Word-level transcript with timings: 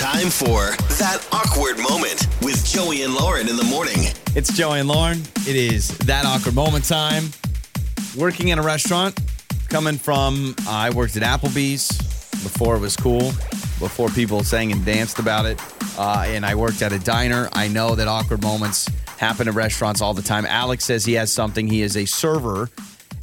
Time 0.00 0.30
for 0.30 0.70
That 0.96 1.22
Awkward 1.30 1.76
Moment 1.76 2.26
with 2.40 2.64
Joey 2.64 3.02
and 3.02 3.12
Lauren 3.12 3.50
in 3.50 3.56
the 3.56 3.64
morning. 3.64 3.98
It's 4.34 4.50
Joey 4.50 4.80
and 4.80 4.88
Lauren. 4.88 5.20
It 5.46 5.56
is 5.56 5.88
that 5.98 6.24
awkward 6.24 6.54
moment 6.54 6.86
time. 6.86 7.24
Working 8.16 8.48
in 8.48 8.58
a 8.58 8.62
restaurant, 8.62 9.20
coming 9.68 9.98
from, 9.98 10.54
uh, 10.66 10.70
I 10.70 10.88
worked 10.88 11.18
at 11.18 11.22
Applebee's 11.22 11.88
before 12.42 12.76
it 12.76 12.78
was 12.78 12.96
cool, 12.96 13.28
before 13.78 14.08
people 14.08 14.42
sang 14.42 14.72
and 14.72 14.82
danced 14.86 15.18
about 15.18 15.44
it. 15.44 15.60
Uh, 15.98 16.24
and 16.28 16.46
I 16.46 16.54
worked 16.54 16.80
at 16.80 16.92
a 16.94 16.98
diner. 16.98 17.50
I 17.52 17.68
know 17.68 17.94
that 17.94 18.08
awkward 18.08 18.40
moments 18.40 18.88
happen 19.18 19.48
at 19.48 19.54
restaurants 19.54 20.00
all 20.00 20.14
the 20.14 20.22
time. 20.22 20.46
Alex 20.46 20.86
says 20.86 21.04
he 21.04 21.12
has 21.12 21.30
something. 21.30 21.66
He 21.66 21.82
is 21.82 21.98
a 21.98 22.06
server 22.06 22.70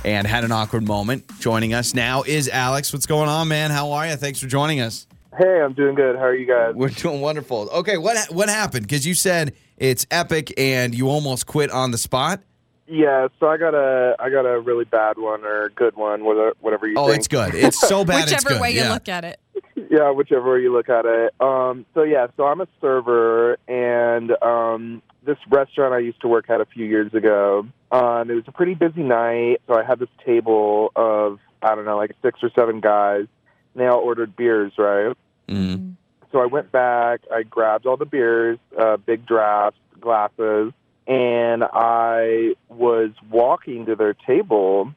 and 0.05 0.27
had 0.27 0.43
an 0.43 0.51
awkward 0.51 0.85
moment. 0.85 1.25
Joining 1.39 1.73
us 1.73 1.95
now 1.95 2.21
is 2.21 2.47
Alex. 2.47 2.93
What's 2.93 3.07
going 3.07 3.29
on, 3.29 3.47
man? 3.47 3.71
How 3.71 3.93
are 3.93 4.07
you? 4.07 4.15
Thanks 4.15 4.39
for 4.39 4.45
joining 4.45 4.79
us. 4.79 5.06
Hey, 5.37 5.61
I'm 5.61 5.73
doing 5.73 5.95
good. 5.95 6.15
How 6.15 6.23
are 6.23 6.35
you 6.35 6.47
guys? 6.47 6.73
We're 6.75 6.89
doing 6.89 7.21
wonderful. 7.21 7.69
Okay, 7.69 7.97
what 7.97 8.17
what 8.31 8.49
happened? 8.49 8.87
Because 8.87 9.05
you 9.05 9.13
said 9.13 9.53
it's 9.77 10.05
epic 10.09 10.51
and 10.57 10.95
you 10.95 11.09
almost 11.09 11.45
quit 11.45 11.69
on 11.71 11.91
the 11.91 11.97
spot. 11.97 12.41
Yeah, 12.87 13.27
so 13.39 13.47
I 13.47 13.57
got 13.57 13.75
a 13.75 14.15
I 14.19 14.29
got 14.29 14.45
a 14.45 14.59
really 14.59 14.85
bad 14.85 15.17
one 15.17 15.43
or 15.43 15.65
a 15.65 15.69
good 15.71 15.95
one, 15.95 16.23
whatever 16.23 16.53
whatever 16.61 16.87
you 16.87 16.95
Oh, 16.97 17.07
think. 17.07 17.17
it's 17.19 17.27
good. 17.27 17.53
It's 17.53 17.79
so 17.79 18.03
bad. 18.03 18.23
it's 18.23 18.31
Whichever 18.31 18.49
good. 18.55 18.61
way 18.61 18.71
you 18.71 18.77
yeah. 18.81 18.93
look 18.93 19.07
at 19.09 19.23
it. 19.25 19.39
Yeah, 19.89 20.09
whichever 20.11 20.51
way 20.55 20.61
you 20.63 20.73
look 20.73 20.89
at 20.89 21.05
it. 21.05 21.33
Um, 21.39 21.85
so 21.93 22.03
yeah, 22.03 22.27
so 22.35 22.45
I'm 22.45 22.59
a 22.59 22.67
server, 22.81 23.57
and 23.69 24.31
um, 24.43 25.01
this 25.23 25.37
restaurant 25.49 25.93
I 25.93 25.99
used 25.99 26.19
to 26.21 26.27
work 26.27 26.49
at 26.49 26.59
a 26.59 26.65
few 26.65 26.83
years 26.85 27.13
ago. 27.13 27.65
Um, 27.91 28.29
it 28.29 28.33
was 28.33 28.43
a 28.47 28.51
pretty 28.51 28.73
busy 28.73 29.03
night, 29.03 29.61
so 29.65 29.75
I 29.79 29.83
had 29.85 29.99
this 29.99 30.09
table 30.25 30.91
of 30.95 31.39
I 31.61 31.75
don't 31.75 31.85
know, 31.85 31.95
like 31.95 32.11
six 32.21 32.39
or 32.43 32.49
seven 32.57 32.81
guys. 32.81 33.27
And 33.73 33.81
they 33.83 33.85
all 33.87 33.99
ordered 33.99 34.35
beers, 34.35 34.73
right? 34.77 35.15
Mhm. 35.47 35.95
So 36.31 36.39
I 36.39 36.45
went 36.45 36.71
back, 36.71 37.21
I 37.33 37.43
grabbed 37.43 37.85
all 37.85 37.97
the 37.97 38.05
beers, 38.05 38.59
uh, 38.77 38.97
big 38.97 39.25
drafts, 39.25 39.79
glasses, 39.99 40.73
and 41.07 41.63
I 41.63 42.55
was 42.69 43.11
walking 43.29 43.85
to 43.85 43.95
their 43.95 44.13
table, 44.13 44.91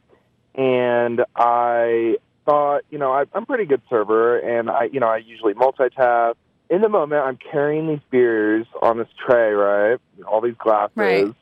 and 0.56 1.24
I 1.36 2.16
thought, 2.44 2.82
you 2.90 2.98
know, 2.98 3.12
I, 3.12 3.20
I'm 3.32 3.44
a 3.44 3.46
pretty 3.46 3.64
good 3.64 3.82
server, 3.88 4.38
and 4.38 4.70
I, 4.70 4.84
you 4.92 4.98
know, 4.98 5.06
I 5.08 5.18
usually 5.18 5.54
multitask. 5.54 6.34
In 6.68 6.82
the 6.82 6.88
moment, 6.88 7.24
I'm 7.24 7.36
carrying 7.36 7.86
these 7.88 8.00
beers 8.10 8.66
on 8.82 8.98
this 8.98 9.08
tray, 9.24 9.52
right? 9.52 9.98
All 10.26 10.40
these 10.40 10.56
glasses, 10.58 10.92
Right. 10.96 11.34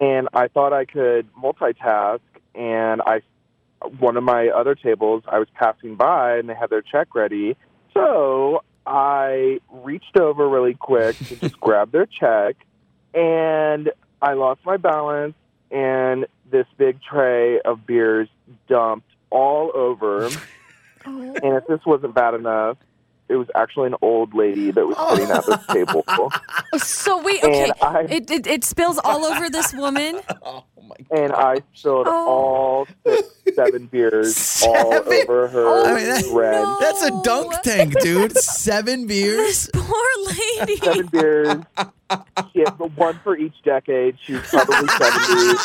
and 0.00 0.28
I 0.32 0.48
thought 0.48 0.72
I 0.72 0.86
could 0.86 1.26
multitask, 1.34 2.20
and 2.54 3.02
I, 3.02 3.20
one 3.98 4.16
of 4.16 4.24
my 4.24 4.48
other 4.48 4.74
tables, 4.74 5.22
I 5.28 5.38
was 5.38 5.48
passing 5.54 5.96
by, 5.96 6.38
and 6.38 6.48
they 6.48 6.54
had 6.54 6.70
their 6.70 6.82
check 6.82 7.14
ready, 7.14 7.56
so 7.98 8.62
I 8.86 9.60
reached 9.70 10.16
over 10.16 10.48
really 10.48 10.74
quick 10.74 11.16
to 11.18 11.36
just 11.36 11.60
grab 11.60 11.92
their 11.92 12.06
check, 12.06 12.56
and 13.14 13.90
I 14.22 14.34
lost 14.34 14.60
my 14.64 14.76
balance, 14.76 15.34
and 15.70 16.26
this 16.50 16.66
big 16.76 17.00
tray 17.02 17.60
of 17.60 17.86
beers 17.86 18.28
dumped 18.68 19.10
all 19.30 19.70
over. 19.74 20.30
And 21.06 21.56
if 21.56 21.66
this 21.66 21.80
wasn't 21.86 22.14
bad 22.14 22.34
enough, 22.34 22.76
it 23.28 23.36
was 23.36 23.48
actually 23.54 23.86
an 23.88 23.94
old 24.02 24.34
lady 24.34 24.70
that 24.70 24.86
was 24.86 24.96
sitting 25.10 25.30
at 25.30 25.44
this 25.46 25.66
table. 25.74 26.04
So 26.78 27.22
wait, 27.22 27.42
okay. 27.44 27.70
I 27.82 28.00
It, 28.02 28.30
it, 28.30 28.46
it 28.46 28.64
spills 28.64 28.98
all 29.04 29.24
over 29.24 29.48
this 29.50 29.72
woman. 29.74 30.20
Oh 30.80 30.90
my 30.90 30.96
god. 31.10 31.18
and 31.18 31.32
I 31.34 31.62
spilled 31.74 32.06
Oh. 32.08 32.26
all 32.28 32.86
six, 33.06 33.28
seven 33.54 33.86
beers 33.86 34.62
all 34.66 34.94
over 34.94 35.46
her 35.48 35.66
Oh, 35.66 35.84
I 35.84 35.94
mean, 35.94 36.06
that- 36.06 36.24
red. 36.32 36.62
no. 36.62 36.78
That's 36.80 37.02
a 37.02 37.10
dunk 37.22 37.52
tank, 37.62 37.94
dude. 38.00 38.34
Seven 38.38 39.06
beers. 39.06 39.68
This 39.68 39.70
Poor 39.74 40.06
lady. 40.60 40.76
Seven 40.76 41.06
beers. 41.08 41.62
She 42.54 42.60
had 42.60 42.78
one 42.96 43.20
for 43.22 43.36
each 43.36 43.52
decade. 43.64 44.16
She 44.24 44.32
was 44.32 44.46
probably 44.48 44.88
seventy. 44.88 45.58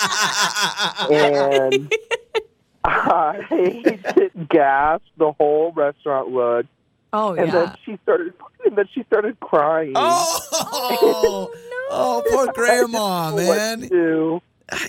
and 1.16 1.94
I 2.84 4.00
gasped. 4.50 5.07
The 5.18 5.31
whole 5.34 5.72
restaurant 5.72 6.29
looked, 6.29 6.68
Oh 7.16 7.34
and 7.35 7.47
yeah. 7.47 7.53
then 7.53 7.75
she 7.85 8.00
started, 8.01 8.34
and 8.66 8.75
then 8.75 8.85
she 8.94 9.03
started 9.03 9.40
crying. 9.40 9.94
Oh, 9.96 11.51
oh, 11.91 12.24
poor 12.29 12.47
grandma, 12.53 13.34
man. 13.35 13.84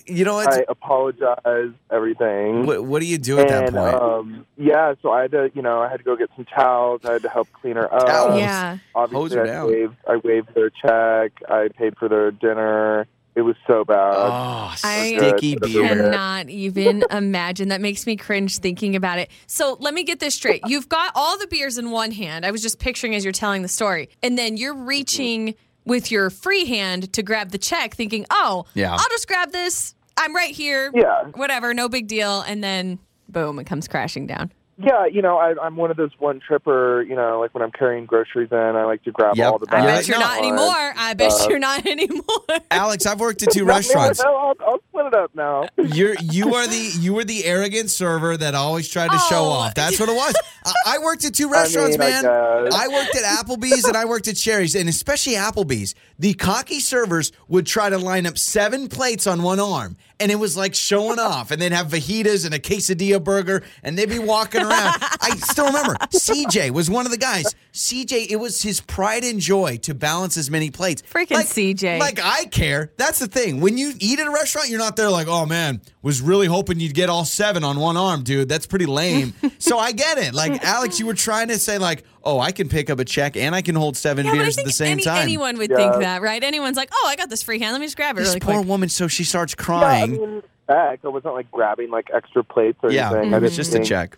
You 0.06 0.24
know 0.24 0.34
what? 0.34 0.52
I 0.52 0.64
apologize, 0.68 1.72
everything. 1.90 2.64
What, 2.64 2.84
what 2.84 3.00
do 3.00 3.06
you 3.06 3.18
do 3.18 3.38
at 3.38 3.48
that 3.48 3.72
point? 3.72 3.94
um, 3.94 4.46
yeah, 4.56 4.94
so 5.02 5.10
I 5.10 5.22
had 5.22 5.32
to, 5.32 5.50
you 5.54 5.60
know, 5.60 5.82
I 5.82 5.90
had 5.90 5.98
to 5.98 6.04
go 6.04 6.16
get 6.16 6.30
some 6.36 6.46
towels. 6.46 7.02
I 7.04 7.14
had 7.14 7.22
to 7.22 7.28
help 7.28 7.52
clean 7.52 7.76
her 7.76 7.92
up. 7.92 8.06
Towels? 8.06 8.40
yeah. 8.40 8.78
Hose 8.94 9.12
Obviously, 9.12 9.36
her 9.36 9.42
I 9.42 9.46
down. 9.46 9.66
waived, 9.66 9.96
I 10.08 10.16
waived 10.16 10.54
their 10.54 10.70
check. 10.70 11.32
I 11.50 11.68
paid 11.76 11.98
for 11.98 12.08
their 12.08 12.30
dinner. 12.30 13.06
It 13.36 13.42
was 13.42 13.56
so 13.66 13.84
bad. 13.84 14.14
oh, 14.14 14.74
I 14.84 15.16
sticky 15.16 15.56
Good. 15.56 15.62
beer. 15.72 15.88
Cannot 15.88 16.48
even 16.48 17.04
imagine. 17.10 17.68
That 17.70 17.80
makes 17.80 18.06
me 18.06 18.16
cringe 18.16 18.58
thinking 18.58 18.94
about 18.94 19.18
it. 19.18 19.28
So 19.48 19.76
let 19.80 19.92
me 19.92 20.04
get 20.04 20.20
this 20.20 20.34
straight. 20.36 20.62
You've 20.66 20.88
got 20.88 21.10
all 21.16 21.36
the 21.38 21.48
beers 21.48 21.76
in 21.76 21.90
one 21.90 22.12
hand. 22.12 22.46
I 22.46 22.52
was 22.52 22.62
just 22.62 22.78
picturing 22.78 23.14
as 23.14 23.24
you're 23.24 23.32
telling 23.32 23.62
the 23.62 23.68
story. 23.68 24.08
And 24.22 24.38
then 24.38 24.56
you're 24.56 24.74
reaching 24.76 25.54
with 25.84 26.10
your 26.12 26.30
free 26.30 26.64
hand 26.64 27.12
to 27.14 27.22
grab 27.22 27.50
the 27.50 27.58
check, 27.58 27.94
thinking, 27.94 28.24
oh, 28.30 28.66
Yeah. 28.74 28.92
I'll 28.92 29.08
just 29.10 29.26
grab 29.26 29.50
this. 29.50 29.94
I'm 30.16 30.34
right 30.34 30.54
here. 30.54 30.92
Yeah. 30.94 31.24
Whatever, 31.34 31.74
no 31.74 31.88
big 31.88 32.06
deal. 32.06 32.42
And 32.42 32.62
then 32.62 33.00
boom, 33.28 33.58
it 33.58 33.64
comes 33.64 33.88
crashing 33.88 34.28
down. 34.28 34.52
Yeah, 34.76 35.06
you 35.06 35.22
know, 35.22 35.36
I, 35.38 35.54
I'm 35.62 35.76
one 35.76 35.90
of 35.90 35.96
those 35.96 36.10
one 36.18 36.40
tripper. 36.40 37.02
You 37.02 37.14
know, 37.14 37.38
like 37.40 37.54
when 37.54 37.62
I'm 37.62 37.70
carrying 37.70 38.06
groceries 38.06 38.48
in, 38.50 38.58
I 38.58 38.84
like 38.84 39.02
to 39.04 39.12
grab 39.12 39.36
Yep. 39.36 39.52
all 39.52 39.58
the 39.58 39.66
Bags. 39.66 39.84
I 39.84 39.86
bet 39.86 40.08
you're 40.08 40.18
no, 40.18 40.24
not 40.26 40.38
anymore. 40.38 40.94
I 40.96 41.14
bet 41.14 41.32
Uh, 41.32 41.46
you're 41.48 41.58
not 41.58 41.86
anymore. 41.94 42.24
Alex, 42.70 43.06
I've 43.06 43.20
worked 43.20 43.42
at 43.44 43.50
two 43.52 43.60
No, 43.60 43.66
no, 43.66 43.74
restaurants. 43.74 44.22
No, 44.22 44.36
I'll, 44.36 44.54
I'll 44.66 44.80
split 44.88 45.06
it 45.06 45.14
up 45.14 45.30
now. 45.34 45.68
You're 45.78 46.16
you 46.22 46.54
are 46.54 46.66
the 46.66 46.90
you 46.98 47.14
were 47.14 47.24
the 47.24 47.44
arrogant 47.44 47.90
server 47.90 48.36
that 48.36 48.54
always 48.54 48.88
tried 48.88 49.10
to 49.10 49.18
show 49.18 49.44
Oh. 49.44 49.50
off. 49.50 49.74
That's 49.74 50.00
what 50.00 50.08
it 50.08 50.14
was. 50.16 50.34
I, 50.64 50.72
I 50.94 50.98
worked 50.98 51.24
at 51.24 51.34
two 51.34 51.50
restaurants, 51.50 51.96
I 51.96 51.98
mean, 51.98 52.10
man. 52.22 52.26
I. 52.26 52.84
I 52.84 52.88
worked 52.88 53.14
at 53.14 53.22
Applebee's 53.22 53.84
and 53.84 53.96
I 53.96 54.04
worked 54.06 54.26
at 54.28 54.36
Shari's, 54.36 54.74
and 54.74 54.88
especially 54.88 55.34
Applebee's. 55.34 55.94
The 56.18 56.34
cocky 56.34 56.80
servers 56.80 57.32
would 57.48 57.66
try 57.66 57.90
to 57.90 57.98
line 57.98 58.26
up 58.26 58.38
seven 58.38 58.88
plates 58.88 59.26
on 59.26 59.42
one 59.42 59.60
arm, 59.60 59.96
and 60.20 60.30
it 60.32 60.36
was 60.36 60.56
like 60.56 60.74
showing 60.74 61.18
off. 61.18 61.50
And 61.50 61.60
they'd 61.60 61.72
have 61.72 61.88
fajitas 61.88 62.44
and 62.46 62.54
a 62.54 62.58
quesadilla 62.58 63.22
burger, 63.22 63.62
and 63.82 63.98
they'd 63.98 64.08
be 64.08 64.18
walking 64.18 64.63
around. 64.64 64.96
I 65.20 65.36
still 65.36 65.66
remember 65.66 65.94
CJ 66.10 66.70
was 66.70 66.90
one 66.90 67.06
of 67.06 67.12
the 67.12 67.18
guys. 67.18 67.54
CJ, 67.72 68.26
it 68.30 68.36
was 68.36 68.62
his 68.62 68.80
pride 68.80 69.24
and 69.24 69.40
joy 69.40 69.76
to 69.78 69.94
balance 69.94 70.36
as 70.36 70.50
many 70.50 70.70
plates. 70.70 71.02
Freaking 71.02 71.32
Like- 71.36 71.46
CJ. 71.46 71.98
Like 71.98 72.20
I 72.22 72.44
care. 72.46 72.92
That's 72.96 73.18
the 73.18 73.26
thing. 73.26 73.60
When 73.60 73.76
you 73.78 73.92
eat 73.98 74.18
at 74.20 74.26
a 74.26 74.30
restaurant, 74.30 74.68
you're 74.68 74.78
not 74.78 74.96
there 74.96 75.10
like, 75.10 75.26
oh 75.28 75.44
man, 75.46 75.80
was 76.02 76.20
really 76.20 76.46
hoping 76.46 76.80
you'd 76.80 76.94
get 76.94 77.08
all 77.10 77.24
seven 77.24 77.64
on 77.64 77.78
one 77.78 77.96
arm, 77.96 78.22
dude. 78.22 78.48
That's 78.48 78.66
pretty 78.66 78.86
lame. 78.86 79.34
so 79.58 79.78
I 79.78 79.92
get 79.92 80.18
it. 80.18 80.34
Like 80.34 80.64
Alex, 80.64 81.00
you 81.00 81.06
were 81.06 81.14
trying 81.14 81.48
to 81.48 81.58
say 81.58 81.78
like, 81.78 82.04
oh, 82.22 82.38
I 82.38 82.52
can 82.52 82.68
pick 82.68 82.90
up 82.90 82.98
a 83.00 83.04
check 83.04 83.36
and 83.36 83.54
I 83.54 83.62
can 83.62 83.74
hold 83.74 83.96
seven 83.96 84.24
Yeah, 84.24 84.32
but 84.32 84.38
I 84.38 84.42
beers 84.44 84.58
at 84.58 84.64
the 84.64 84.72
same 84.72 84.92
any, 84.92 85.02
time. 85.02 85.22
anyone 85.22 85.58
would 85.58 85.70
Yeah. 85.70 85.76
think 85.76 85.94
that, 86.02 86.22
right? 86.22 86.42
Anyone's 86.42 86.76
like, 86.76 86.90
oh, 86.92 87.06
I 87.08 87.16
got 87.16 87.28
this 87.28 87.42
free 87.42 87.58
hand. 87.58 87.72
Let 87.72 87.80
me 87.80 87.86
just 87.86 87.96
grab 87.96 88.16
it 88.16 88.20
this 88.20 88.28
really 88.28 88.40
poor 88.40 88.54
quick. 88.56 88.68
woman, 88.68 88.88
so 88.88 89.08
she 89.08 89.24
starts 89.24 89.54
Yeah, 89.58 89.62
I 89.62 89.64
crying. 89.64 90.12
mean, 90.12 90.42
back. 90.66 91.00
I 91.04 91.08
wasn't 91.08 91.34
like 91.34 91.50
grabbing 91.50 91.90
like 91.90 92.08
extra 92.14 92.42
plates 92.44 92.78
or 92.82 92.90
Yeah, 92.92 93.10
anything. 93.10 93.26
Mm-hmm. 93.32 93.34
I 93.34 93.46
it's 93.46 93.56
didn't 93.56 93.72
just 93.72 93.74
a 93.74 93.84
check. 93.84 94.16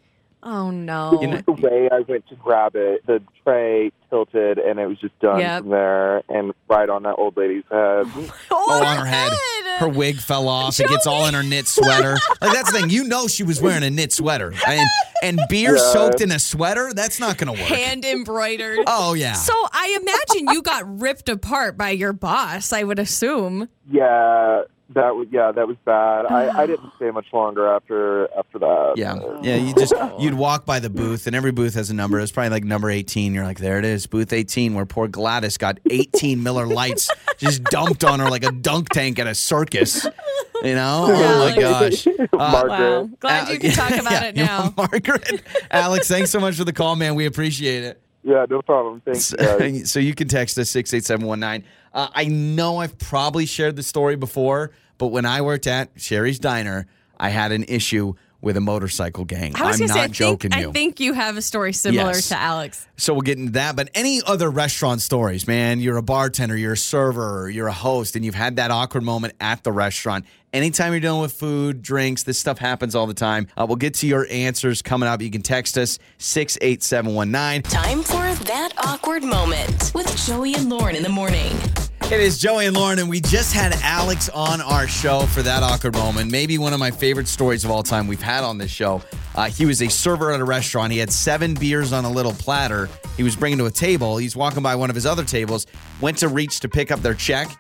Oh 0.49 0.71
no. 0.71 1.19
You 1.21 1.27
know- 1.27 1.41
the 1.45 1.53
way 1.53 1.89
I 1.91 2.01
went 2.01 2.29
to 2.29 2.37
grab 2.37 2.77
it, 2.77 3.05
the 3.07 3.21
tray 3.43 3.91
tilted 4.11 4.59
and 4.59 4.79
it 4.79 4.87
was 4.87 4.97
just 5.01 5.19
done 5.19 5.41
Yep. 5.41 5.63
from 5.63 5.71
there 5.71 6.23
and 6.29 6.53
right 6.69 6.89
on 6.89 7.03
that 7.03 7.17
old 7.19 7.37
lady's 7.37 7.65
head. 7.71 8.07
Oh, 8.51 8.83
on 8.85 8.97
her 8.99 9.05
head. 9.05 9.33
Her 9.79 9.89
wig 9.89 10.17
fell 10.17 10.49
off. 10.49 10.79
It 10.81 10.89
gets 10.89 11.07
all 11.07 11.27
in 11.27 11.35
her 11.35 11.43
knit 11.43 11.67
sweater. 11.69 12.17
Like 12.41 12.53
that's 12.53 12.73
the 12.73 12.81
thing. 12.81 12.91
You 12.91 13.05
know 13.05 13.27
she 13.29 13.43
was 13.43 13.61
wearing 13.61 13.83
a 13.83 13.91
knit 13.91 14.13
sweater. 14.13 14.53
And 14.67 14.89
and 15.23 15.41
beer 15.49 15.77
Yeah. 15.77 15.83
soaked 15.93 16.21
in 16.21 16.31
a 16.33 16.39
sweater, 16.39 16.93
that's 16.95 17.19
not 17.21 17.37
gonna 17.39 17.53
work. 17.53 17.61
hand 17.61 18.05
embroidered. 18.05 18.81
Oh 18.87 19.15
yeah. 19.15 19.33
So 19.35 19.53
I 19.73 19.99
imagine 20.01 20.53
you 20.55 20.63
got 20.63 21.01
ripped 21.01 21.29
apart 21.29 21.77
by 21.77 21.91
your 21.91 22.13
boss. 22.13 22.73
I 22.73 22.85
would 22.85 22.99
assume. 23.01 23.69
yeah, 23.91 24.63
that 24.91 25.17
was 25.17 25.27
yeah, 25.33 25.51
that 25.51 25.67
was 25.67 25.77
bad. 25.85 26.27
I, 26.27 26.45
I 26.45 26.63
ah. 26.63 26.67
didn't 26.67 26.93
stay 26.97 27.11
much 27.11 27.27
longer 27.33 27.67
after 27.67 28.33
after 28.39 28.61
that. 28.61 28.95
Yeah, 28.97 29.19
yeah. 29.43 29.57
You 29.57 29.75
just 29.75 29.93
you'd 30.19 30.35
walk 30.35 30.65
by 30.65 30.79
the 30.79 30.91
booth, 30.91 31.27
and 31.27 31.35
every 31.35 31.51
booth 31.51 31.75
has 31.75 31.91
a 31.91 31.95
number. 31.95 32.21
It's 32.21 32.31
probably 32.31 32.51
like 32.51 32.65
number 32.65 32.89
eighteen. 32.89 33.35
You're 33.35 33.45
like, 33.45 33.59
there 33.59 33.79
it 33.79 33.85
is, 33.85 34.07
booth 34.07 34.33
eighteen, 34.33 34.75
where 34.75 34.87
poor 34.87 35.09
Gladys 35.09 35.59
got 35.59 35.79
eighteen 35.91 36.43
Miller 36.43 36.67
Lites 36.67 37.11
just 37.39 37.65
dumped 37.65 38.05
on 38.05 38.21
her 38.21 38.31
like 38.31 38.45
a 38.45 38.53
dunk 38.53 38.89
tank 38.91 39.19
at 39.19 39.27
a 39.27 39.35
circus. 39.35 40.07
You 40.63 40.75
know? 40.75 41.07
Oh 41.27 41.49
my 41.49 41.61
gosh. 41.61 42.07
Uh, 42.07 42.27
Margaret. 42.33 42.71
Wow. 42.71 43.11
Glad 43.21 43.49
you 43.49 43.59
can 43.59 43.73
talk 43.73 43.91
about 43.91 44.13
Yeah, 44.13 44.25
it 44.25 44.37
now. 44.37 44.75
Margaret, 44.77 45.43
Alex, 45.71 46.09
thanks 46.09 46.31
so 46.31 46.41
much 46.41 46.57
for 46.57 46.65
the 46.65 46.73
call, 46.73 46.97
man. 46.97 47.15
We 47.15 47.27
appreciate 47.27 47.85
it. 47.85 48.01
Yeah, 48.27 48.45
no 48.51 48.61
problem. 48.61 49.01
Thanks, 49.05 49.33
guys. 49.33 49.89
so 49.91 50.01
you 50.01 50.13
can 50.13 50.27
text 50.27 50.59
us 50.59 50.69
68719. 50.71 51.65
Uh, 51.95 52.09
I 52.13 52.25
know 52.25 52.79
I've 52.79 52.99
probably 52.99 53.47
shared 53.47 53.77
the 53.77 53.85
story 53.85 54.17
before, 54.17 54.73
but 54.99 55.09
when 55.09 55.25
I 55.25 55.43
worked 55.43 55.69
at 55.69 55.95
Shari's 55.97 56.41
Diner, 56.41 56.87
I 57.19 57.29
had 57.29 57.53
an 57.53 57.65
issue 57.69 58.15
with 58.41 58.57
a 58.57 58.61
motorcycle 58.61 59.25
gang. 59.25 59.53
I 59.55 59.67
was 59.67 59.81
I'm 59.81 59.87
not 59.87 59.95
say, 59.95 60.01
I 60.03 60.09
joking 60.09 60.51
think, 60.51 60.63
you. 60.63 60.69
I 60.69 60.73
think 60.73 61.01
you 61.01 61.13
have 61.15 61.37
a 61.37 61.43
story 61.43 61.73
similar 61.73 62.13
Yes. 62.13 62.29
to 62.29 62.39
Alex. 62.39 62.87
So 62.97 63.13
we'll 63.15 63.23
get 63.23 63.39
into 63.39 63.53
that. 63.53 63.77
But 63.77 63.91
any 63.95 64.21
other 64.27 64.51
restaurant 64.51 65.01
stories, 65.03 65.47
man? 65.47 65.79
You're 65.81 65.97
a 65.97 66.03
bartender, 66.03 66.57
you're 66.57 66.75
a 66.75 66.77
server, 66.77 67.49
you're 67.49 67.69
a 67.69 67.73
host, 67.73 68.17
and 68.17 68.25
you've 68.25 68.35
had 68.35 68.57
that 68.57 68.71
awkward 68.73 69.05
moment 69.05 69.35
at 69.41 69.63
the 69.65 69.73
restaurant. 69.73 70.27
Anytime 70.57 70.95
you're 70.95 71.01
dealing 71.01 71.21
with 71.21 71.35
food, 71.35 71.83
drinks, 71.83 72.23
this 72.23 72.39
stuff 72.39 72.57
happens 72.57 72.95
all 72.95 73.07
the 73.07 73.13
time. 73.13 73.47
Uh, 73.59 73.67
we'll 73.69 73.77
get 73.77 73.93
to 73.97 74.07
your 74.07 74.27
answers 74.31 74.81
coming 74.81 75.07
up. 75.07 75.21
You 75.21 75.31
can 75.31 75.43
text 75.43 75.77
us 75.77 75.99
68719. 76.17 77.71
Time 77.71 78.03
for 78.03 78.45
that 78.47 78.73
awkward 78.79 79.23
moment 79.23 79.93
with 79.95 80.17
Joey 80.27 80.55
and 80.55 80.71
Lauren 80.71 80.97
in 80.97 81.03
the 81.03 81.11
morning. 81.11 81.53
It 82.05 82.21
is 82.21 82.39
Joey 82.39 82.65
and 82.65 82.75
Lauren, 82.75 82.99
and 82.99 83.11
we 83.11 83.21
just 83.21 83.53
had 83.53 83.75
Alex 83.83 84.31
on 84.31 84.63
our 84.63 84.89
show 84.89 85.27
for 85.27 85.43
that 85.43 85.63
awkward 85.63 85.93
moment. 85.93 86.31
Maybe 86.31 86.57
one 86.57 86.73
of 86.73 86.81
my 86.81 86.91
favorite 86.91 87.29
stories 87.29 87.63
of 87.67 87.71
all 87.71 87.83
time 87.83 88.07
we've 88.07 88.23
had 88.23 88.43
on 88.43 88.57
this 88.57 88.71
show. 88.71 89.03
Uh, 89.35 89.51
he 89.51 89.67
was 89.67 89.83
a 89.83 89.89
server 89.89 90.33
at 90.33 90.41
a 90.41 90.45
restaurant. 90.45 90.91
He 90.91 90.99
had 90.99 91.13
seven 91.13 91.53
beers 91.53 91.93
on 91.93 92.07
a 92.07 92.11
little 92.11 92.33
platter. 92.33 92.89
He 93.19 93.23
was 93.23 93.37
bringing 93.37 93.59
to 93.59 93.67
a 93.67 93.71
table. 93.71 94.17
He's 94.17 94.35
walking 94.35 94.63
by 94.63 94.75
one 94.75 94.89
of 94.89 94.97
his 94.97 95.05
other 95.05 95.25
tables, 95.25 95.67
went 96.01 96.17
to 96.19 96.29
reach 96.29 96.61
to 96.61 96.69
pick 96.71 96.91
up 96.91 97.03
their 97.03 97.13
check, 97.13 97.51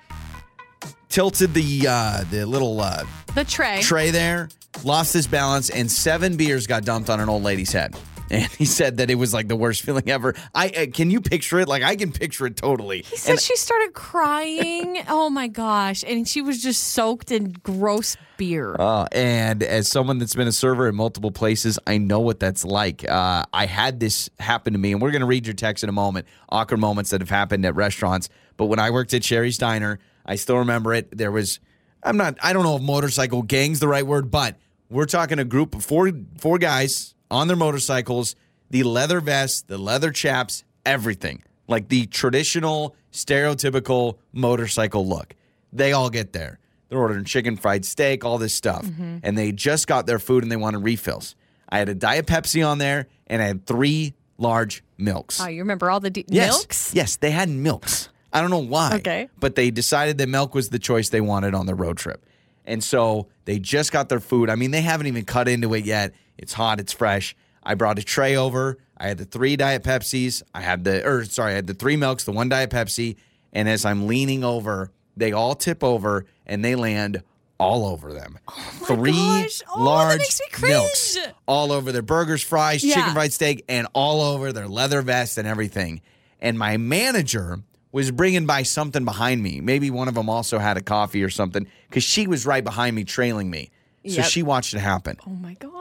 tilted 1.16 1.54
the 1.54 1.86
uh, 1.88 2.22
the 2.30 2.44
little 2.44 2.78
uh, 2.78 3.02
The 3.34 3.42
tray. 3.42 3.80
tray 3.80 4.10
there, 4.10 4.50
lost 4.84 5.14
his 5.14 5.26
balance, 5.26 5.70
and 5.70 5.90
seven 5.90 6.36
beers 6.36 6.66
got 6.66 6.84
dumped 6.84 7.08
on 7.08 7.20
an 7.20 7.30
old 7.30 7.42
lady's 7.42 7.72
head. 7.72 7.96
And 8.28 8.50
he 8.54 8.64
said 8.64 8.96
that 8.96 9.08
it 9.08 9.14
was 9.14 9.32
like 9.32 9.46
the 9.46 9.54
worst 9.54 9.82
feeling 9.82 10.10
ever. 10.10 10.34
I 10.52 10.68
uh, 10.70 10.86
can 10.92 11.12
you 11.12 11.20
picture 11.20 11.60
it? 11.60 11.68
Like 11.68 11.84
I 11.84 11.94
can 11.94 12.10
picture 12.10 12.44
it 12.46 12.56
totally. 12.56 13.02
He 13.02 13.16
said 13.16 13.40
she 13.40 13.54
started 13.54 13.94
crying. 13.94 15.04
oh 15.08 15.30
my 15.30 15.46
gosh. 15.46 16.02
And 16.04 16.26
she 16.26 16.42
was 16.42 16.60
just 16.60 16.88
soaked 16.88 17.30
in 17.30 17.52
gross 17.62 18.16
beer. 18.36 18.74
Uh, 18.76 19.06
and 19.12 19.62
as 19.62 19.86
someone 19.86 20.18
that's 20.18 20.34
been 20.34 20.48
a 20.48 20.52
server 20.52 20.88
in 20.88 20.96
multiple 20.96 21.30
places, 21.30 21.78
I 21.86 21.98
know 21.98 22.18
what 22.18 22.40
that's 22.40 22.64
like. 22.64 23.08
Uh, 23.08 23.44
I 23.52 23.66
had 23.66 24.00
this 24.00 24.28
happen 24.40 24.72
to 24.72 24.78
me, 24.80 24.90
and 24.90 25.00
we're 25.00 25.12
going 25.12 25.20
to 25.20 25.26
read 25.26 25.46
your 25.46 25.54
text 25.54 25.84
in 25.84 25.88
a 25.88 25.92
moment. 25.92 26.26
Awkward 26.48 26.80
moments 26.80 27.10
that 27.10 27.20
have 27.20 27.30
happened 27.30 27.64
at 27.64 27.76
restaurants. 27.76 28.28
But 28.56 28.64
when 28.64 28.80
I 28.80 28.90
worked 28.90 29.14
at 29.14 29.22
Shari's 29.22 29.56
Diner, 29.56 30.00
I 30.26 30.36
still 30.36 30.58
remember 30.58 30.92
it. 30.92 31.16
There 31.16 31.30
was, 31.30 31.60
I'm 32.02 32.16
not, 32.16 32.36
I 32.42 32.52
don't 32.52 32.64
know 32.64 32.76
if 32.76 32.82
motorcycle 32.82 33.42
gang's 33.42 33.80
the 33.80 33.88
right 33.88 34.06
word, 34.06 34.30
but 34.30 34.56
we're 34.90 35.06
talking 35.06 35.38
a 35.38 35.44
group 35.44 35.74
of 35.74 35.84
four, 35.84 36.10
four 36.38 36.58
guys 36.58 37.14
on 37.30 37.48
their 37.48 37.56
motorcycles, 37.56 38.36
the 38.70 38.82
leather 38.82 39.20
vests, 39.20 39.62
the 39.62 39.78
leather 39.78 40.10
chaps, 40.10 40.64
everything 40.84 41.42
like 41.68 41.88
the 41.88 42.06
traditional, 42.06 42.94
stereotypical 43.12 44.18
motorcycle 44.32 45.06
look. 45.06 45.34
They 45.72 45.92
all 45.92 46.10
get 46.10 46.32
there. 46.32 46.58
They're 46.88 46.98
ordering 46.98 47.24
chicken 47.24 47.56
fried 47.56 47.84
steak, 47.84 48.24
all 48.24 48.38
this 48.38 48.54
stuff. 48.54 48.84
Mm-hmm. 48.84 49.18
And 49.22 49.36
they 49.36 49.52
just 49.52 49.86
got 49.86 50.06
their 50.06 50.18
food 50.18 50.42
and 50.42 50.52
they 50.52 50.56
wanted 50.56 50.78
refills. 50.78 51.34
I 51.68 51.78
had 51.78 51.88
a 51.88 51.94
Diet 51.94 52.26
Pepsi 52.26 52.66
on 52.66 52.78
there 52.78 53.08
and 53.26 53.42
I 53.42 53.46
had 53.46 53.66
three 53.66 54.14
large 54.38 54.84
milks. 54.96 55.40
Oh, 55.40 55.48
you 55.48 55.62
remember 55.62 55.90
all 55.90 55.98
the 55.98 56.10
de- 56.10 56.24
yes. 56.28 56.52
milks? 56.52 56.94
Yes, 56.94 57.16
they 57.16 57.32
had 57.32 57.48
milks. 57.48 58.08
I 58.32 58.40
don't 58.40 58.50
know 58.50 58.58
why. 58.58 58.96
Okay. 58.96 59.28
But 59.38 59.54
they 59.54 59.70
decided 59.70 60.18
that 60.18 60.28
milk 60.28 60.54
was 60.54 60.68
the 60.68 60.78
choice 60.78 61.08
they 61.08 61.20
wanted 61.20 61.54
on 61.54 61.66
their 61.66 61.74
road 61.76 61.96
trip. 61.96 62.24
And 62.64 62.82
so 62.82 63.28
they 63.44 63.58
just 63.58 63.92
got 63.92 64.08
their 64.08 64.20
food. 64.20 64.50
I 64.50 64.56
mean, 64.56 64.72
they 64.72 64.80
haven't 64.82 65.06
even 65.06 65.24
cut 65.24 65.48
into 65.48 65.72
it 65.74 65.84
yet. 65.84 66.12
It's 66.36 66.52
hot, 66.52 66.80
it's 66.80 66.92
fresh. 66.92 67.36
I 67.62 67.74
brought 67.74 67.98
a 67.98 68.02
tray 68.02 68.36
over. 68.36 68.78
I 68.98 69.08
had 69.08 69.18
the 69.18 69.24
three 69.24 69.56
Diet 69.56 69.82
Pepsis. 69.84 70.42
I 70.54 70.60
had 70.60 70.84
the, 70.84 71.06
or 71.06 71.24
sorry, 71.24 71.52
I 71.52 71.56
had 71.56 71.66
the 71.66 71.74
three 71.74 71.96
milks, 71.96 72.24
the 72.24 72.32
one 72.32 72.48
Diet 72.48 72.70
Pepsi. 72.70 73.16
And 73.52 73.68
as 73.68 73.84
I'm 73.84 74.06
leaning 74.06 74.42
over, 74.44 74.90
they 75.16 75.32
all 75.32 75.54
tip 75.54 75.82
over 75.84 76.26
and 76.44 76.64
they 76.64 76.74
land 76.74 77.22
all 77.58 77.86
over 77.86 78.12
them. 78.12 78.38
Oh 78.48 78.52
three 78.84 79.12
Oh 79.14 79.40
gosh. 79.42 79.62
Oh, 79.68 79.78
that 79.78 79.82
large 79.84 80.18
makes 80.18 80.40
me 80.40 80.46
cringe. 80.52 80.70
milks 80.72 81.18
all 81.46 81.72
over 81.72 81.90
their 81.92 82.02
burgers, 82.02 82.42
fries, 82.42 82.84
Yeah. 82.84 82.96
chicken 82.96 83.14
fried 83.14 83.32
steak, 83.32 83.64
and 83.68 83.86
all 83.94 84.20
over 84.20 84.52
their 84.52 84.68
leather 84.68 85.00
vest 85.02 85.38
and 85.38 85.48
everything. 85.48 86.02
And 86.40 86.58
my 86.58 86.76
manager 86.76 87.60
was 87.92 88.10
bringing 88.10 88.46
by 88.46 88.62
something 88.62 89.04
behind 89.04 89.42
me. 89.42 89.60
Maybe 89.60 89.90
one 89.90 90.08
of 90.08 90.14
them 90.14 90.28
also 90.28 90.58
had 90.58 90.76
a 90.76 90.82
coffee 90.82 91.22
or 91.22 91.30
something 91.30 91.66
because 91.88 92.04
she 92.04 92.26
was 92.26 92.44
right 92.46 92.62
behind 92.64 92.94
me, 92.96 93.04
trailing 93.04 93.50
me. 93.50 93.70
So 94.06 94.16
Yep. 94.16 94.24
she 94.26 94.42
watched 94.42 94.74
it 94.74 94.78
happen. 94.80 95.16
Oh 95.26 95.30
my 95.30 95.54
gosh. 95.54 95.72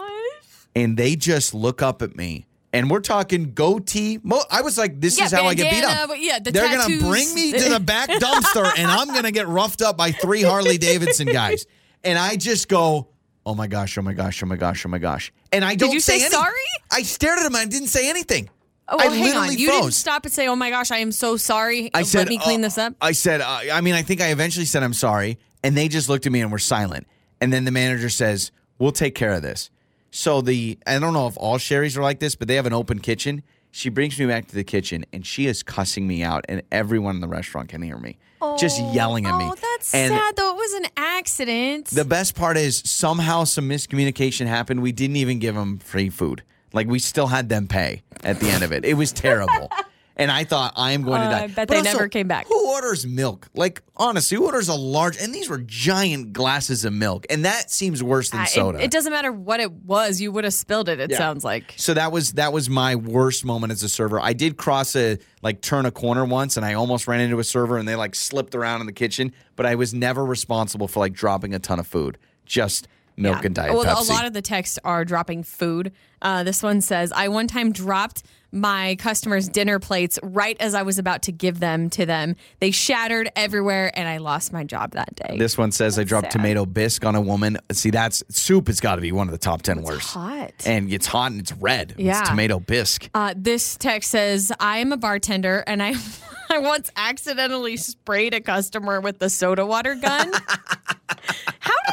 And 0.76 0.98
they 0.98 1.16
just 1.16 1.54
look 1.54 1.82
up 1.82 2.02
at 2.02 2.16
me. 2.16 2.48
And 2.74 2.90
we're 2.90 3.00
talking 3.00 3.54
goatee. 3.54 4.20
Mo- 4.24 4.44
I 4.52 4.62
was 4.62 4.78
like, 4.78 5.00
this 5.00 5.18
Yeah, 5.18 5.26
is 5.26 5.32
how 5.32 5.46
I 5.46 5.54
get 5.54 5.72
beat 5.72 5.84
up. 5.84 6.10
yeah, 6.18 6.40
the 6.40 6.52
They're 6.52 6.68
going 6.76 7.00
to 7.00 7.06
bring 7.06 7.34
me 7.34 7.54
to 7.54 7.70
the 7.70 7.80
back 7.80 8.10
dumpster 8.10 8.70
and 8.78 8.88
I'm 8.92 9.08
going 9.10 9.24
to 9.24 9.32
get 9.32 9.48
roughed 9.48 9.82
up 9.82 9.96
by 9.98 10.12
three 10.12 10.42
Harley 10.42 10.78
Davidson 10.78 11.28
guys. 11.28 11.66
And 12.04 12.18
I 12.20 12.36
just 12.36 12.68
go, 12.68 13.08
oh 13.46 13.56
my 13.56 13.68
gosh, 13.68 13.98
oh 13.98 14.02
my 14.02 14.14
gosh, 14.14 14.44
oh 14.44 14.46
my 14.46 14.58
gosh, 14.58 14.86
oh 14.86 14.90
my 14.90 14.98
gosh. 14.98 15.32
And 15.54 15.64
I 15.64 15.76
don't 15.76 15.90
Did 15.90 15.94
you 15.94 16.00
say 16.02 16.16
any- 16.22 16.30
sorry? 16.30 16.52
I 16.92 17.04
stared 17.04 17.40
at 17.40 17.46
him 17.46 17.56
and 17.56 17.58
I 17.58 17.66
didn't 17.66 17.88
say 17.88 18.10
anything. 18.10 18.50
Oh, 18.88 18.98
I 19.00 19.08
well, 19.08 19.16
hang 19.16 19.24
literally 19.24 19.48
on. 19.50 19.58
You 19.58 19.68
froze. 19.68 19.82
didn't 19.82 19.94
stop 19.94 20.26
and 20.26 20.34
say, 20.34 20.48
"Oh 20.48 20.56
my 20.56 20.70
gosh, 20.70 20.92
I 20.92 20.98
am 20.98 21.12
so 21.12 21.38
sorry. 21.38 21.90
I 21.94 22.04
said, 22.04 22.20
Let 22.20 22.28
me 22.30 22.38
clean 22.38 22.60
uh, 22.62 22.68
this 22.68 22.78
up." 22.78 22.94
I 23.02 23.14
said, 23.14 23.42
uh, 23.42 23.62
I 23.72 23.82
mean, 23.82 23.96
I 23.96 24.04
think 24.04 24.22
I 24.22 24.28
eventually 24.28 24.66
said 24.66 24.84
I'm 24.84 24.94
sorry, 24.94 25.40
and 25.64 25.76
they 25.76 25.88
just 25.88 26.08
looked 26.08 26.26
at 26.26 26.32
me 26.32 26.42
and 26.42 26.52
were 26.52 26.60
silent. 26.60 27.08
And 27.42 27.52
then 27.52 27.66
the 27.66 27.72
manager 27.72 28.10
says, 28.10 28.52
"We'll 28.78 28.92
take 28.92 29.16
care 29.16 29.32
of 29.32 29.42
this." 29.42 29.72
So 30.12 30.42
the 30.42 30.78
I 30.86 31.00
don't 31.00 31.14
know 31.14 31.28
if 31.28 31.36
all 31.38 31.58
Shari's 31.58 31.98
are 31.98 32.04
like 32.04 32.20
this, 32.20 32.36
but 32.36 32.48
they 32.48 32.56
have 32.56 32.66
an 32.66 32.74
open 32.74 33.00
kitchen. 33.00 33.44
She 33.72 33.90
brings 33.90 34.18
me 34.18 34.26
back 34.26 34.48
to 34.48 34.56
the 34.56 34.64
kitchen, 34.64 35.06
and 35.12 35.26
she 35.26 35.48
is 35.48 35.62
cussing 35.62 36.08
me 36.08 36.24
out, 36.24 36.46
and 36.48 36.62
everyone 36.72 37.16
in 37.16 37.22
the 37.22 37.28
restaurant 37.28 37.68
can 37.68 37.82
hear 37.82 37.98
me, 37.98 38.18
just 38.58 38.82
yelling 38.94 39.26
at 39.26 39.38
me. 39.38 39.50
Oh, 39.52 39.56
that's 39.56 39.94
and 39.94 40.14
sad 40.14 40.36
though. 40.38 40.52
It 40.52 40.56
was 40.56 40.74
an 40.74 40.86
accident. 40.96 41.88
The 41.88 42.06
best 42.06 42.36
part 42.36 42.56
is 42.56 42.82
somehow 42.86 43.44
some 43.44 43.68
miscommunication 43.68 44.46
happened. 44.46 44.82
We 44.82 44.94
didn't 44.94 45.18
even 45.18 45.40
give 45.40 45.56
them 45.56 45.80
free 45.80 46.10
food. 46.10 46.44
Like 46.76 46.88
we 46.88 47.00
still 47.00 47.28
had 47.28 47.50
them 47.50 47.68
pay 47.68 48.04
at 48.24 48.40
the 48.40 48.50
end 48.50 48.64
of 48.64 48.72
it. 48.72 48.86
It 48.86 48.94
was 48.96 49.12
terrible. 49.12 49.72
And 50.18 50.32
I 50.32 50.46
thought 50.46 50.72
I 50.78 50.94
am 50.94 51.02
going 51.04 51.20
to 51.20 51.28
Uh, 51.28 51.30
die. 51.30 51.44
I 51.44 51.48
bet 51.48 51.56
But 51.68 51.68
they 51.72 51.78
also, 51.80 51.92
never 51.92 52.08
came 52.08 52.26
back. 52.30 52.48
Who 52.48 52.72
orders 52.72 53.06
milk? 53.06 53.50
Like 53.54 53.82
honestly, 53.98 54.38
who 54.38 54.46
orders 54.46 54.70
a 54.70 54.74
large? 54.74 55.18
And 55.22 55.36
these 55.36 55.50
were 55.50 55.58
giant 55.58 56.32
glasses 56.32 56.86
of 56.86 56.94
milk, 56.94 57.26
and 57.30 57.44
that 57.44 57.70
seems 57.70 58.02
worse 58.02 58.30
than 58.30 58.40
Uh, 58.40 58.44
it- 58.44 58.50
soda. 58.50 58.82
It, 58.82 58.92
doesn't 58.92 59.12
matter 59.12 59.34
what 59.34 59.60
it 59.60 59.74
was. 59.74 60.22
You 60.22 60.32
would 60.32 60.46
have 60.46 60.54
spilled 60.54 60.88
it. 60.88 61.02
It 61.02 61.12
Yeah. 61.12 61.18
sounds 61.18 61.44
like. 61.44 61.74
So 61.76 61.94
that 61.96 62.14
was 62.14 62.32
that 62.32 62.54
was 62.54 62.70
my 62.70 62.96
worst 62.96 63.44
moment 63.44 63.74
as 63.74 63.84
a 63.84 63.90
server. 63.90 64.18
I 64.22 64.32
did 64.32 64.56
cross 64.56 64.96
a 64.96 65.18
like 65.42 65.60
turn 65.60 65.86
a 65.86 65.92
corner 65.92 66.24
once 66.24 66.56
and 66.56 66.66
I 66.66 66.76
almost 66.76 67.10
ran 67.10 67.20
into 67.20 67.40
a 67.40 67.44
server 67.44 67.78
and 67.78 67.86
they 67.86 67.96
like 67.98 68.16
slipped 68.16 68.56
around 68.56 68.80
in 68.80 68.88
the 68.88 68.94
kitchen, 68.94 69.34
but 69.58 69.66
I 69.66 69.76
was 69.76 69.94
never 69.94 70.24
responsible 70.24 70.88
for 70.88 71.02
like 71.02 71.12
dropping 71.12 71.54
a 71.54 71.60
ton 71.60 71.78
of 71.78 71.88
food. 71.88 72.18
Just 72.46 72.88
milk 73.18 73.38
Yeah. 73.42 73.46
and 73.46 73.56
diet 73.56 73.74
well, 73.74 73.86
Pepsi. 73.86 74.10
a 74.10 74.14
lot 74.14 74.26
of 74.26 74.34
the 74.34 74.42
texts 74.42 74.78
are 74.84 75.06
dropping 75.06 75.44
food. 75.44 75.92
Uh, 76.22 76.44
this 76.44 76.64
one 76.64 76.82
says, 76.82 77.12
"I 77.12 77.28
one 77.28 77.48
time 77.48 77.72
dropped 77.72 78.24
my 78.52 78.96
customers' 79.00 79.50
dinner 79.50 79.80
plates 79.80 80.18
right 80.24 80.56
as 80.62 80.74
I 80.74 80.82
was 80.84 80.98
about 80.98 81.22
to 81.24 81.32
give 81.34 81.60
them 81.60 81.90
to 81.90 82.06
them. 82.06 82.36
They 82.60 82.72
shattered 82.72 83.30
everywhere, 83.36 83.92
and 83.98 84.08
I 84.08 84.18
lost 84.18 84.54
my 84.54 84.64
job 84.64 84.92
that 84.92 85.14
day." 85.16 85.38
This 85.38 85.58
one 85.58 85.72
says 85.72 86.00
I 86.00 86.04
dropped 86.06 86.32
sad. 86.32 86.40
tomato 86.40 86.66
bisque 86.66 87.06
on 87.06 87.16
a 87.16 87.22
woman. 87.22 87.58
See, 87.72 87.90
that's 87.92 88.24
soup 88.30 88.70
It's 88.70 88.80
got 88.80 88.96
to 88.96 89.02
be 89.02 89.12
one 89.12 89.28
of 89.28 89.34
the 89.34 89.38
top 89.38 89.62
10 89.62 89.82
worst. 89.84 90.10
hot. 90.14 90.54
And 90.66 90.92
it's 90.92 91.06
hot 91.08 91.32
and 91.32 91.42
it's 91.42 91.52
red. 91.52 91.96
Yeah. 91.98 92.20
It's 92.22 92.30
tomato 92.30 92.60
bisque. 92.60 93.10
Uh, 93.14 93.34
this 93.38 93.76
text 93.78 94.10
says, 94.12 94.52
"I 94.60 94.78
am 94.80 94.92
a 94.94 94.98
bartender, 94.98 95.64
and 95.68 95.84
I." 95.84 95.96
I 96.48 96.60
once 96.60 96.92
accidentally 96.96 97.76
sprayed 97.76 98.36
a 98.36 98.40
customer 98.40 99.02
with 99.02 99.18
the 99.18 99.32
soda 99.32 99.66
water 99.66 99.96
gun. 99.96 100.32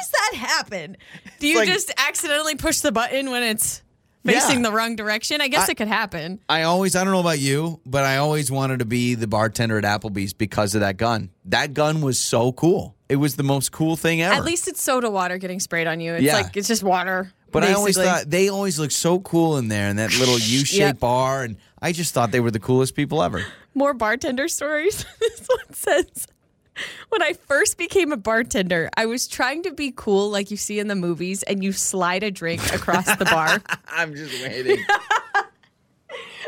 How 0.02 0.08
does 0.08 0.10
that 0.10 0.36
happen? 0.38 0.96
Do 1.38 1.46
you 1.48 1.58
like- 1.58 1.68
just 1.68 1.92
accidentally 1.96 2.54
push 2.56 2.80
the 2.80 2.92
button 2.92 3.30
when 3.30 3.42
it's 3.42 3.82
facing 4.24 4.58
Yeah. 4.62 4.70
the 4.70 4.72
wrong 4.76 4.96
direction? 4.96 5.40
I 5.40 5.48
guess 5.48 5.68
I- 5.68 5.72
it 5.72 5.76
could 5.76 5.88
happen. 5.88 6.40
I 6.48 6.62
always, 6.62 6.96
I 6.96 7.04
don't 7.04 7.12
know 7.12 7.20
about 7.20 7.38
you, 7.40 7.80
but 7.86 8.04
I 8.04 8.16
always 8.18 8.50
wanted 8.50 8.80
to 8.80 8.84
be 8.84 9.14
the 9.14 9.26
bartender 9.26 9.78
at 9.78 9.84
Applebee's 9.84 10.32
because 10.32 10.74
of 10.74 10.80
that 10.80 10.96
gun. 10.96 11.30
That 11.46 11.74
gun 11.74 12.00
was 12.00 12.18
so 12.18 12.52
cool. 12.52 12.94
It 13.08 13.16
was 13.16 13.36
the 13.36 13.42
most 13.42 13.72
cool 13.72 13.96
thing 13.96 14.22
ever. 14.22 14.34
At 14.34 14.44
least 14.44 14.68
it's 14.68 14.82
soda 14.82 15.10
water 15.10 15.38
getting 15.38 15.60
sprayed 15.60 15.86
on 15.86 16.00
you. 16.00 16.14
It's 16.14 16.22
Yeah. 16.24 16.36
like 16.36 16.56
it's 16.56 16.68
just 16.68 16.82
water. 16.82 17.32
But 17.50 17.64
I 17.64 17.74
always 17.74 17.96
thought 17.98 18.30
they 18.30 18.48
always 18.48 18.78
looked 18.78 18.94
so 18.94 19.18
cool 19.20 19.58
in 19.58 19.68
there 19.68 19.88
in 19.90 19.96
that 19.96 20.16
little 20.18 20.38
U-shaped 20.38 20.78
Yep. 20.78 20.98
bar, 21.00 21.42
and 21.44 21.56
I 21.82 21.92
just 21.92 22.14
thought 22.14 22.30
they 22.30 22.40
were 22.40 22.50
the 22.50 22.58
coolest 22.60 22.94
people 22.94 23.22
ever. 23.22 23.44
more 23.74 23.92
bartender 23.92 24.48
stories. 24.48 25.04
this 25.20 25.46
one 25.46 25.74
says, 25.74 26.26
when 27.10 27.22
I 27.22 27.32
first 27.32 27.78
became 27.78 28.12
a 28.12 28.16
bartender, 28.16 28.88
I 28.96 29.06
was 29.06 29.26
trying 29.28 29.62
to 29.64 29.72
be 29.72 29.92
cool 29.94 30.30
like 30.30 30.50
you 30.50 30.56
see 30.56 30.78
in 30.78 30.88
the 30.88 30.94
movies, 30.96 31.42
and 31.44 31.62
you 31.62 31.72
slide 31.72 32.22
a 32.22 32.30
drink 32.30 32.62
across 32.74 33.14
the 33.16 33.24
bar. 33.24 33.62
I'm 33.88 34.14
just 34.14 34.42
waiting. 34.42 34.84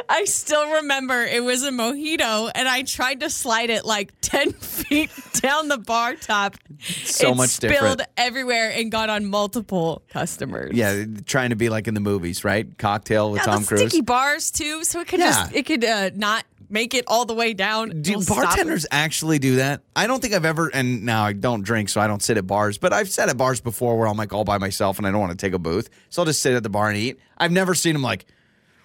I 0.08 0.24
still 0.24 0.68
remember 0.74 1.22
it 1.22 1.42
was 1.42 1.62
a 1.62 1.70
mojito, 1.70 2.50
and 2.54 2.68
I 2.68 2.82
tried 2.82 3.20
to 3.20 3.30
slide 3.30 3.70
it 3.70 3.84
like 3.86 4.12
10 4.20 4.52
feet 4.52 5.10
down 5.40 5.68
the 5.68 5.78
bar 5.78 6.14
top. 6.16 6.56
So 6.80 7.30
it 7.30 7.36
much 7.36 7.50
spilled 7.50 7.72
different. 7.72 8.02
everywhere 8.16 8.72
and 8.74 8.90
got 8.90 9.08
on 9.08 9.24
multiple 9.26 10.02
customers. 10.10 10.72
yeah, 10.74 11.04
trying 11.24 11.50
to 11.50 11.56
be 11.56 11.68
like 11.70 11.88
in 11.88 11.94
the 11.94 12.00
movies, 12.00 12.44
right? 12.44 12.76
Cocktail 12.76 13.30
with 13.30 13.40
Yeah, 13.40 13.44
Tom 13.52 13.64
Cruise. 13.64 13.80
sticky 13.82 14.02
bars 14.02 14.50
too, 14.50 14.84
so 14.84 15.00
it 15.00 15.08
could 15.08 15.20
Yeah. 15.20 15.30
just 15.30 15.54
it 15.54 15.64
could 15.64 15.84
uh, 15.84 16.10
not 16.14 16.44
make 16.74 16.92
it 16.92 17.04
all 17.06 17.24
the 17.24 17.32
way 17.34 17.54
down. 17.54 18.02
Do 18.02 18.22
bartenders 18.22 18.84
actually 18.90 19.38
do 19.38 19.56
that? 19.56 19.80
I 19.96 20.06
don't 20.06 20.20
think 20.20 20.34
I've 20.34 20.44
ever, 20.44 20.68
and 20.68 21.04
now 21.04 21.24
I 21.24 21.32
don't 21.32 21.62
drink, 21.62 21.88
so 21.88 22.00
I 22.02 22.06
don't 22.06 22.22
sit 22.22 22.36
at 22.36 22.46
bars, 22.46 22.76
but 22.76 22.92
I've 22.92 23.08
sat 23.08 23.30
at 23.30 23.38
bars 23.38 23.62
before 23.62 23.96
where 23.98 24.06
I'm 24.08 24.18
like 24.18 24.34
all 24.34 24.44
by 24.44 24.58
myself 24.58 24.98
and 24.98 25.06
I 25.06 25.10
don't 25.10 25.20
want 25.20 25.30
to 25.32 25.38
take 25.46 25.54
a 25.54 25.58
booth. 25.58 25.88
So 26.10 26.20
I'll 26.20 26.26
just 26.26 26.42
sit 26.42 26.52
at 26.52 26.62
the 26.62 26.68
bar 26.68 26.88
and 26.90 26.98
eat. 26.98 27.18
I've 27.38 27.52
never 27.52 27.74
seen 27.74 27.94
them 27.94 28.02
like, 28.02 28.26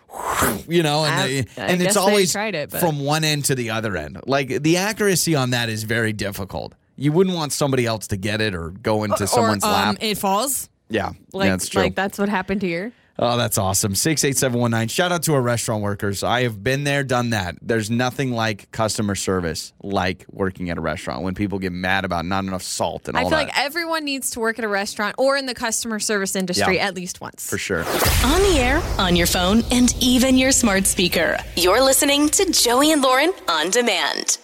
you 0.67 0.81
know, 0.84 1.03
and, 1.03 1.13
I- 1.13 1.27
they, 1.27 1.39
I 1.58 1.65
and 1.67 1.81
it's 1.81 1.98
always 1.98 2.31
tried 2.31 2.55
it, 2.55 2.72
from 2.72 3.00
one 3.03 3.24
end 3.24 3.46
to 3.46 3.55
the 3.55 3.72
other 3.72 3.98
end. 3.98 4.19
Like 4.25 4.48
the 4.63 4.77
accuracy 4.77 5.36
on 5.36 5.50
that 5.50 5.67
is 5.69 5.84
very 5.84 6.13
difficult. 6.13 6.75
You 6.96 7.12
wouldn't 7.12 7.36
want 7.36 7.53
somebody 7.53 7.86
else 7.86 8.08
to 8.08 8.17
get 8.17 8.41
it 8.41 8.53
or 8.53 8.69
go 8.72 9.03
into 9.03 9.25
someone's 9.27 9.63
or, 9.63 9.67
um, 9.67 9.74
lap. 9.74 9.98
It 10.01 10.17
falls. 10.17 10.69
yeah, 10.89 11.12
Like, 11.34 11.50
that's 11.50 11.69
true. 11.69 11.81
like 11.84 11.96
that's 11.96 12.17
what 12.19 12.27
happened 12.29 12.62
here. 12.62 12.91
Oh, 13.21 13.35
that's 13.35 13.57
awesome. 13.57 13.95
68719. 13.95 14.88
Shout 14.88 15.11
out 15.11 15.23
to 15.23 15.33
our 15.33 15.41
restaurant 15.41 15.83
workers. 15.83 16.23
I 16.23 16.43
have 16.43 16.63
been 16.63 16.85
there, 16.85 17.03
done 17.03 17.31
that. 17.31 17.57
There's 17.61 17.89
nothing 17.91 18.31
like 18.31 18.71
customer 18.71 19.13
service 19.13 19.73
like 19.83 20.25
working 20.31 20.69
at 20.69 20.77
a 20.77 20.81
restaurant 20.81 21.23
when 21.23 21.35
people 21.35 21.59
get 21.59 21.73
mad 21.73 22.05
about 22.05 22.25
not 22.25 22.45
enough 22.45 22.63
salt 22.63 23.09
and 23.09 23.17
I 23.17 23.23
all 23.23 23.29
that. 23.29 23.35
I 23.35 23.39
feel 23.39 23.47
like 23.47 23.59
everyone 23.65 24.05
needs 24.05 24.29
to 24.31 24.39
work 24.39 24.57
at 24.57 24.63
a 24.63 24.69
restaurant 24.69 25.15
or 25.17 25.35
in 25.35 25.47
the 25.47 25.53
customer 25.53 25.99
service 25.99 26.33
industry 26.33 26.77
Yeah. 26.77 26.88
at 26.88 26.95
least 26.95 27.19
once. 27.19 27.49
for 27.49 27.57
sure. 27.57 27.83
On 28.23 28.41
the 28.41 28.57
air, 28.57 28.81
on 28.97 29.17
your 29.17 29.27
phone, 29.27 29.63
and 29.69 29.93
even 30.01 30.38
your 30.38 30.53
smart 30.53 30.88
speaker. 30.88 31.38
You're 31.57 31.83
listening 31.83 32.29
to 32.29 32.49
Joey 32.51 32.91
and 32.93 33.01
Lauren 33.01 33.33
on 33.49 33.69
demand. 33.69 34.38